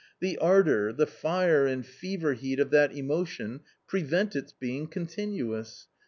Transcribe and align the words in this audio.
The 0.19 0.35
ardour, 0.39 0.93
the 0.93 1.05
fire 1.05 1.67
and 1.67 1.85
fever 1.85 2.33
heat 2.33 2.59
of 2.59 2.71
that 2.71 2.91
emotion 2.91 3.59
prevent 3.85 4.35
its 4.35 4.51
being 4.51 4.87
con 4.87 5.05
tinuous. 5.05 5.85